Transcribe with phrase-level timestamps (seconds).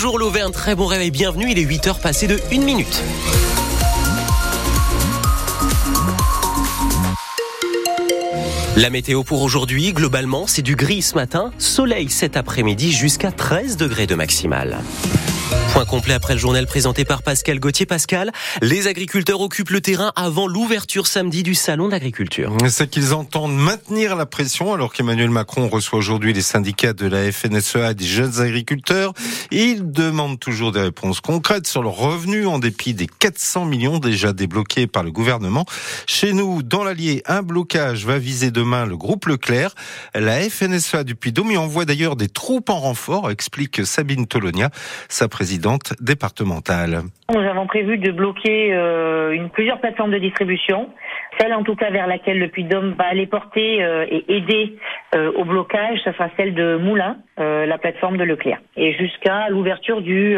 [0.00, 3.02] Bonjour l'Auvergne, très bon réveil, bienvenue, il est 8h passé de 1 minute.
[8.76, 13.76] La météo pour aujourd'hui, globalement, c'est du gris ce matin, soleil cet après-midi jusqu'à 13
[13.76, 14.78] degrés de maximal.
[15.72, 17.86] Point complet après le journal présenté par Pascal Gauthier.
[17.86, 22.56] Pascal, les agriculteurs occupent le terrain avant l'ouverture samedi du salon d'agriculture.
[22.68, 27.30] C'est qu'ils entendent maintenir la pression alors qu'Emmanuel Macron reçoit aujourd'hui les syndicats de la
[27.30, 29.12] FNSEA des jeunes agriculteurs.
[29.50, 34.32] Ils demandent toujours des réponses concrètes sur leurs revenus en dépit des 400 millions déjà
[34.32, 35.66] débloqués par le gouvernement.
[36.06, 39.74] Chez nous, dans l'Allier, un blocage va viser demain le groupe Leclerc.
[40.14, 44.70] La FNSEA du Puy-Dôme y envoie d'ailleurs des troupes en renfort, explique Sabine Tolonia,
[45.38, 47.02] présidente départementale.
[47.32, 50.88] Nous avons prévu de bloquer euh, une, plusieurs plateformes de distribution.
[51.38, 54.76] Celle en tout cas vers laquelle le Puy-de-Dôme va aller porter euh, et aider
[55.14, 58.58] euh, au blocage, ce sera celle de Moulin, la plateforme de Leclerc.
[58.76, 60.36] Et jusqu'à l'ouverture du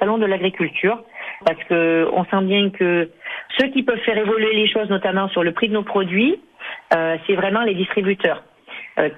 [0.00, 0.98] salon de l'agriculture,
[1.46, 3.08] parce que on sent bien que
[3.56, 6.40] ceux qui peuvent faire évoluer les choses, notamment sur le prix de nos produits,
[6.90, 8.42] c'est vraiment les distributeurs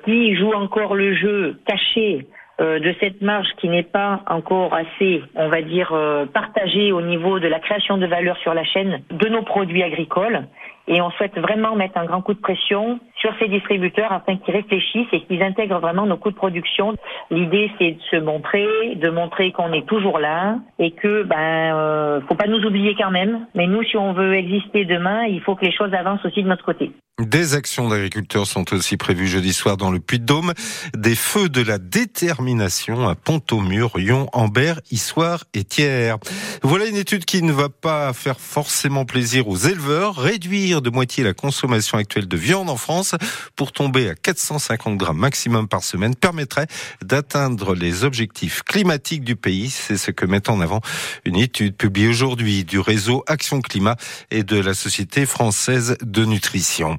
[0.05, 2.27] qui jouent encore le jeu caché
[2.61, 7.01] euh, de cette marge qui n'est pas encore assez, on va dire, euh, partagée au
[7.01, 10.47] niveau de la création de valeur sur la chaîne de nos produits agricoles.
[10.89, 14.55] Et on souhaite vraiment mettre un grand coup de pression sur ces distributeurs afin qu'ils
[14.55, 16.95] réfléchissent et qu'ils intègrent vraiment nos coûts de production.
[17.31, 22.21] L'idée, c'est de se montrer, de montrer qu'on est toujours là et que, ben, euh,
[22.29, 23.47] faut pas nous oublier quand même.
[23.55, 26.49] Mais nous, si on veut exister demain, il faut que les choses avancent aussi de
[26.49, 26.91] notre côté.
[27.21, 30.55] Des actions d'agriculteurs sont aussi prévues jeudi soir dans le Puy-de-Dôme.
[30.97, 36.15] Des feux de la détermination à Pont-au-Mur, Lyon, Ambert, Issoire et Thiers.
[36.63, 40.17] Voilà une étude qui ne va pas faire forcément plaisir aux éleveurs.
[40.17, 43.15] Réduire de moitié la consommation actuelle de viande en France
[43.57, 46.67] pour tomber à 450 grammes maximum par semaine permettrait
[47.05, 49.71] d'atteindre les objectifs climatiques du pays.
[49.71, 50.81] C'est ce que met en avant
[51.25, 53.97] une étude publiée aujourd'hui du réseau Action Climat
[54.31, 56.99] et de la Société française de nutrition.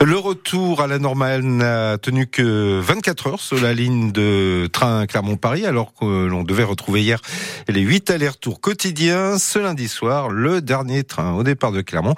[0.00, 5.06] Le retour à la normale n'a tenu que 24 heures sur la ligne de train
[5.06, 7.20] Clermont-Paris, alors que l'on devait retrouver hier
[7.68, 9.38] les 8 allers-retours quotidiens.
[9.38, 12.14] Ce lundi soir, le dernier train au départ de Clermont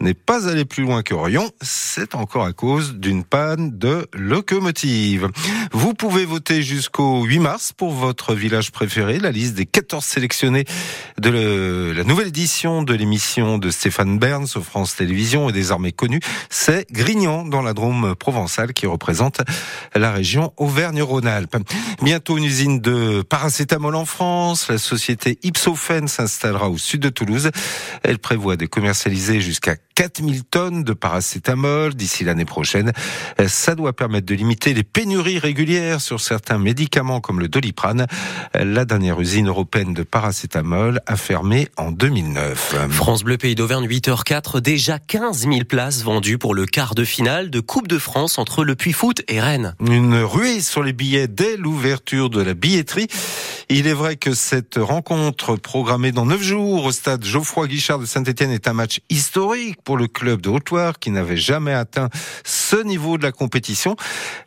[0.00, 1.50] n'est pas allé plus loin que Orion.
[1.62, 5.28] C'est encore à cause d'une panne de locomotive.
[5.72, 9.18] Vous pouvez voter jusqu'au 8 mars pour votre village préféré.
[9.18, 10.64] La liste des 14 sélectionnés
[11.18, 16.20] de la nouvelle édition de l'émission de Stéphane Bern sur France Télévisions est désormais connue.
[16.48, 16.86] C'est
[17.20, 19.42] Dans la Drôme provençale qui représente
[19.94, 21.58] la région Auvergne-Rhône-Alpes.
[22.02, 24.68] Bientôt une usine de paracétamol en France.
[24.68, 27.50] La société Ipsophène s'installera au sud de Toulouse.
[28.02, 32.90] Elle prévoit de commercialiser jusqu'à 4000 tonnes de paracétamol d'ici l'année prochaine.
[33.48, 38.06] Ça doit permettre de limiter les pénuries régulières sur certains médicaments comme le doliprane.
[38.54, 42.76] La dernière usine européenne de paracétamol a fermé en 2009.
[42.88, 47.50] France Bleu Pays d'Auvergne 8h04, déjà 15 000 places vendues pour le quart de finale
[47.50, 49.74] de Coupe de France entre le Puy-Foot et Rennes.
[49.86, 53.08] Une ruée sur les billets dès l'ouverture de la billetterie.
[53.68, 58.06] Il est vrai que cette rencontre programmée dans neuf jours au stade Geoffroy Guichard de
[58.06, 62.08] Saint-Etienne est un match historique pour le club de Haute-Loire qui n'avait jamais atteint
[62.44, 63.96] ce niveau de la compétition.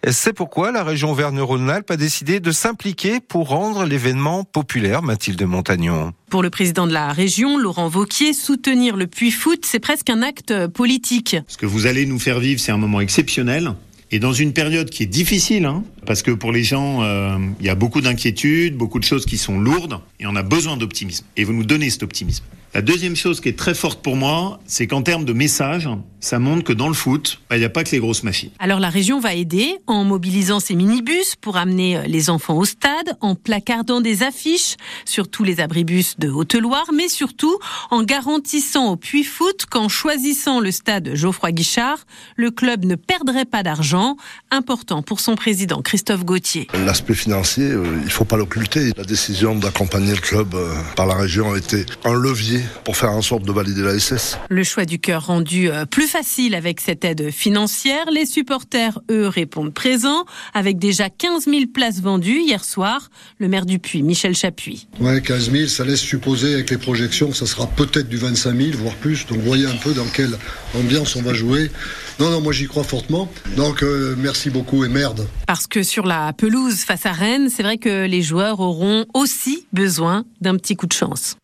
[0.09, 6.14] C'est pourquoi la région Verne-Rhône-Alpes a décidé de s'impliquer pour rendre l'événement populaire, Mathilde Montagnon.
[6.30, 10.68] Pour le président de la région, Laurent Vauquier, soutenir le Puy-Foot, c'est presque un acte
[10.68, 11.36] politique.
[11.48, 13.74] Ce que vous allez nous faire vivre, c'est un moment exceptionnel.
[14.14, 17.66] Et dans une période qui est difficile, hein, parce que pour les gens, euh, il
[17.66, 21.25] y a beaucoup d'inquiétudes, beaucoup de choses qui sont lourdes, et on a besoin d'optimisme.
[21.36, 22.44] Et vous nous donnez cet optimisme.
[22.73, 25.88] La deuxième chose qui est très forte pour moi, c'est qu'en termes de message,
[26.19, 28.50] ça montre que dans le foot, bah, il n'y a pas que les grosses machines.
[28.57, 32.66] Alors la région va aider en mobilisant ses minibus pour amener euh, les enfants au
[32.66, 37.59] stade, en placardant des affiches sur tous les abribus de Haute-Loire, mais surtout
[37.91, 42.00] en garantissant au Puy Foot qu'en choisissant le stade Geoffroy Guichard,
[42.38, 44.17] le club ne perdrait pas d'argent,
[44.50, 46.67] important pour son président Christophe Gauthier.
[46.73, 48.94] L'aspect financier, euh, il ne faut pas l'occulter.
[48.97, 53.12] La décision d'accompagner le club euh, par la région a été un levier pour faire
[53.12, 54.38] en sorte de valider la SS.
[54.50, 58.06] Le choix du cœur rendu euh, plus facile avec cette aide financière.
[58.12, 63.10] Les supporters, eux, répondent présents avec déjà 15 000 places vendues hier soir.
[63.39, 64.88] Le maire du Puy, Michel Chapuis.
[65.00, 68.56] Ouais, 15 000, ça laisse supposer avec les projections que ça sera peut-être du 25
[68.56, 69.25] 000, voire plus.
[69.27, 70.38] Donc voyez un peu dans quelle
[70.75, 71.71] ambiance on va jouer.
[72.19, 73.30] Non, non, moi j'y crois fortement.
[73.56, 75.27] Donc euh, merci beaucoup et merde.
[75.48, 79.65] Parce que sur la pelouse face à Rennes, c'est vrai que les joueurs auront aussi
[79.74, 81.36] besoin d'un petit coup de chance.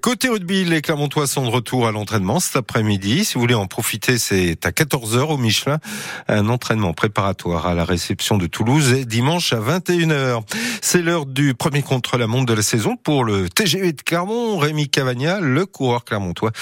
[0.00, 3.24] Côté rugby, les Clermontois sont de retour à l'entraînement cet après-midi.
[3.24, 5.78] Si vous voulez en profiter, c'est à 14h au Michelin.
[6.26, 10.42] Un entraînement préparatoire à la réception de Toulouse et dimanche à 21h.
[10.82, 14.58] C'est l'heure du premier contre-la-montre de la saison pour le TGV de Clermont.
[14.58, 16.52] Rémi Cavagna, le coureur clermontois,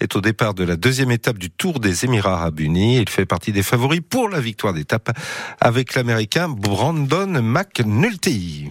[0.00, 2.98] est au départ de la deuxième étape du Tour des Émirats Arabes Unis.
[2.98, 5.10] Il fait partie des favoris pour la victoire d'étape
[5.60, 8.70] avec l'Américain Brandon McNulty.